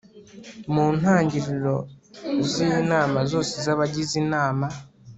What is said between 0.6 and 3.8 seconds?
Mu ntagiriro z inama zose z